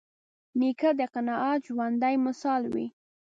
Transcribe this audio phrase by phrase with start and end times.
[0.59, 2.87] نیکه د قناعت ژوندي مثال وي.